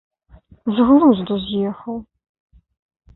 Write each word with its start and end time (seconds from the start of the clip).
З 0.77 0.85
глузду 0.87 1.37
з 1.43 1.47
ехаў. 1.73 1.95